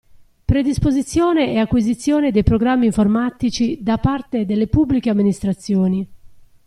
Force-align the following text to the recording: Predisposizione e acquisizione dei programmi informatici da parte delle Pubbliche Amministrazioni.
Predisposizione 0.45 1.51
e 1.53 1.59
acquisizione 1.59 2.31
dei 2.31 2.41
programmi 2.41 2.87
informatici 2.87 3.83
da 3.83 3.99
parte 3.99 4.45
delle 4.47 4.65
Pubbliche 4.65 5.11
Amministrazioni. 5.11 6.09